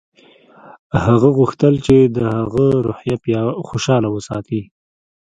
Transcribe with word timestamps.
هغه 1.03 1.27
غوښتل 1.37 1.73
چې 1.85 1.95
د 2.17 2.17
هغه 2.37 2.65
روحیه 2.87 3.41
خوشحاله 3.67 4.09
وساتي 4.11 4.61